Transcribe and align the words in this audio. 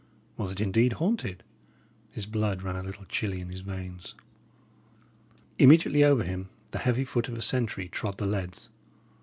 Was 0.35 0.51
it, 0.51 0.59
indeed, 0.59 0.93
haunted? 0.93 1.43
His 2.09 2.25
blood 2.25 2.63
ran 2.63 2.75
a 2.75 2.81
little 2.81 3.05
chilly 3.05 3.39
in 3.39 3.49
his 3.51 3.61
veins. 3.61 4.15
Immediately 5.59 6.03
over 6.03 6.23
him 6.23 6.49
the 6.71 6.79
heavy 6.79 7.03
foot 7.05 7.27
of 7.29 7.37
a 7.37 7.41
sentry 7.43 7.87
trod 7.87 8.17
the 8.17 8.25
leads. 8.25 8.69